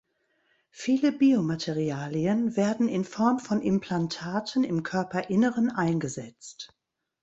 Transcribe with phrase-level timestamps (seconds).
[0.71, 6.73] Viele Biomaterialien werden in Form von Implantaten im Körperinneren eingesetzt.